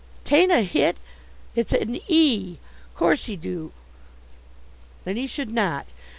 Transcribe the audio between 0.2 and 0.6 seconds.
"'Tain't